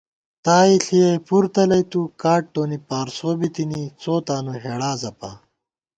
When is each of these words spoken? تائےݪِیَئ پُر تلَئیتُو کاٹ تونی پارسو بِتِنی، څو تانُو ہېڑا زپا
تائےݪِیَئ 0.43 1.09
پُر 1.27 1.43
تلَئیتُو 1.53 2.01
کاٹ 2.21 2.43
تونی 2.53 2.77
پارسو 2.89 3.29
بِتِنی، 3.39 3.83
څو 4.01 4.13
تانُو 4.27 4.53
ہېڑا 4.63 4.91
زپا 5.01 5.31